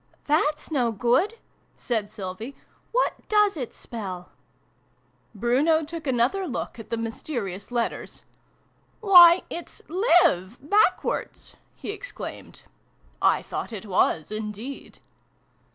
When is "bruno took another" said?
5.35-6.47